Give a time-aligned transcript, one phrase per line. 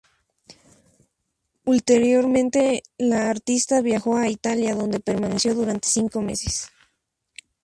[1.63, 6.69] Ulteriormente, la artista viajó a Italia, donde permaneció durante cinco meses.